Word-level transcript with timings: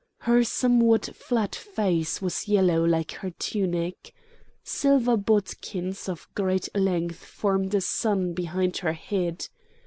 Her 0.21 0.43
somewhat 0.43 1.11
flat 1.15 1.53
face 1.53 2.23
was 2.23 2.47
yellow 2.47 2.83
like 2.83 3.11
her 3.11 3.29
tunic. 3.29 4.15
Silver 4.63 5.15
bodkins 5.15 6.09
of 6.09 6.27
great 6.33 6.67
length 6.75 7.23
formed 7.23 7.75
a 7.75 7.81
sun 7.81 8.33
behind 8.33 8.77
her 8.77 8.93
head. 8.93 9.45